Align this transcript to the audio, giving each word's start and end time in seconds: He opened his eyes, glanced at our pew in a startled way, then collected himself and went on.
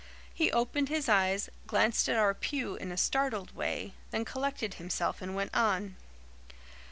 He 0.33 0.51
opened 0.51 0.89
his 0.89 1.07
eyes, 1.07 1.47
glanced 1.67 2.09
at 2.09 2.17
our 2.17 2.33
pew 2.33 2.75
in 2.75 2.91
a 2.91 2.97
startled 2.97 3.55
way, 3.55 3.93
then 4.09 4.25
collected 4.25 4.73
himself 4.73 5.21
and 5.21 5.35
went 5.35 5.53
on. 5.55 5.95